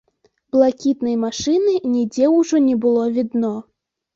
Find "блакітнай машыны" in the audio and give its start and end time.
0.55-1.75